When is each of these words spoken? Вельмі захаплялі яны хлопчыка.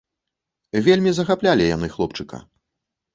Вельмі 0.87 1.11
захаплялі 1.17 1.67
яны 1.75 1.87
хлопчыка. 1.97 2.41